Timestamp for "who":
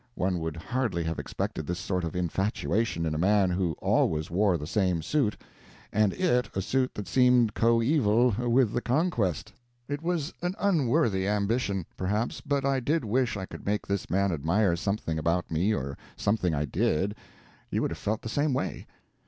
3.51-3.73